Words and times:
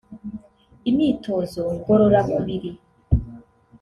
imyitozo 0.89 1.63
ngororamubiri 1.77 2.69